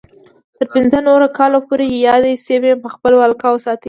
تر 0.57 0.65
پینځه 0.73 0.99
نوي 1.07 1.27
کال 1.37 1.53
پورې 1.67 1.85
یادې 2.07 2.33
سیمې 2.47 2.73
په 2.83 2.87
خپل 2.95 3.13
ولکه 3.17 3.47
کې 3.49 3.55
وساتلې. 3.55 3.79